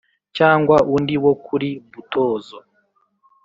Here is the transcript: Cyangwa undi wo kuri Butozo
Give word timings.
Cyangwa 0.37 0.75
undi 0.95 1.15
wo 1.23 1.33
kuri 1.45 1.69
Butozo 1.91 2.57